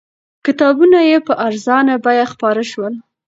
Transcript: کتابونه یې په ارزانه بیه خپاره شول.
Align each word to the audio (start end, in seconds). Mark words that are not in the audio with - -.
کتابونه 0.45 0.99
یې 1.09 1.17
په 1.27 1.33
ارزانه 1.47 1.93
بیه 2.05 2.25
خپاره 2.33 2.63
شول. 2.71 2.93